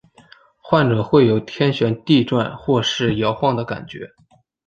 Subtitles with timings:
[0.63, 4.15] 患者会有天旋地转或是摇晃的感觉。